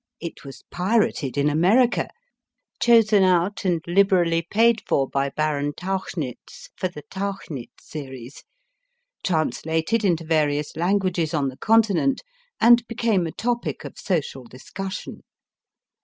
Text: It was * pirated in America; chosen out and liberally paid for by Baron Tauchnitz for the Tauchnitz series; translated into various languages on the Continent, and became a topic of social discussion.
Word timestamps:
It 0.19 0.43
was 0.43 0.63
* 0.69 0.71
pirated 0.71 1.37
in 1.37 1.47
America; 1.47 2.09
chosen 2.81 3.21
out 3.21 3.63
and 3.65 3.83
liberally 3.85 4.41
paid 4.41 4.81
for 4.87 5.07
by 5.07 5.29
Baron 5.29 5.73
Tauchnitz 5.73 6.69
for 6.75 6.87
the 6.87 7.03
Tauchnitz 7.03 7.83
series; 7.83 8.43
translated 9.23 10.03
into 10.03 10.23
various 10.23 10.75
languages 10.75 11.35
on 11.35 11.49
the 11.49 11.57
Continent, 11.57 12.23
and 12.59 12.83
became 12.87 13.27
a 13.27 13.31
topic 13.31 13.85
of 13.85 13.99
social 13.99 14.43
discussion. 14.45 15.21